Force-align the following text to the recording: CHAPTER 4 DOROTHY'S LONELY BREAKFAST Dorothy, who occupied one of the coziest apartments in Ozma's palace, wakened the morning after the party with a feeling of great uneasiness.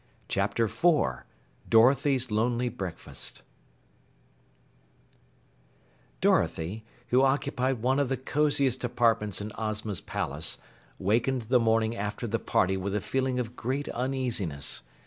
CHAPTER 0.27 0.67
4 0.67 1.27
DOROTHY'S 1.69 2.31
LONELY 2.31 2.69
BREAKFAST 2.69 3.43
Dorothy, 6.19 6.83
who 7.09 7.21
occupied 7.21 7.83
one 7.83 7.99
of 7.99 8.09
the 8.09 8.17
coziest 8.17 8.83
apartments 8.83 9.41
in 9.41 9.51
Ozma's 9.59 10.01
palace, 10.01 10.57
wakened 10.97 11.43
the 11.43 11.59
morning 11.59 11.95
after 11.95 12.25
the 12.25 12.39
party 12.39 12.75
with 12.77 12.95
a 12.95 12.99
feeling 12.99 13.37
of 13.37 13.55
great 13.55 13.87
uneasiness. 13.89 14.81